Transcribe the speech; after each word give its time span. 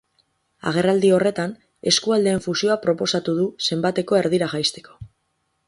Agerraldi 0.69 1.11
horretan, 1.17 1.53
eskualdeen 1.91 2.41
fusioa 2.45 2.79
proposatu 2.87 3.37
du, 3.41 3.47
zenbatekoa 3.69 4.25
erdira 4.25 4.49
jaisteko. 4.55 4.99